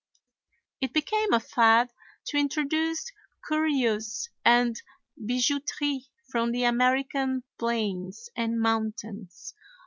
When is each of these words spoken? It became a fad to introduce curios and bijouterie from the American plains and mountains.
It 0.81 0.93
became 0.93 1.31
a 1.31 1.39
fad 1.39 1.93
to 2.25 2.35
introduce 2.39 3.11
curios 3.47 4.29
and 4.43 4.81
bijouterie 5.23 6.07
from 6.31 6.51
the 6.53 6.63
American 6.63 7.43
plains 7.59 8.27
and 8.35 8.59
mountains. 8.59 9.53